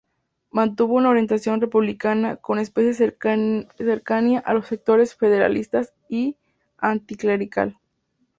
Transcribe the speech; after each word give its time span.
Mantuvo 0.49 0.95
una 0.95 1.09
orientación 1.09 1.61
republicana 1.61 2.35
—con 2.37 2.57
especial 2.57 3.13
cercanía 3.77 4.39
a 4.39 4.53
los 4.55 4.65
sectores 4.65 5.13
federalistas— 5.15 5.93
y 6.09 6.37
anticlerical. 6.79 7.77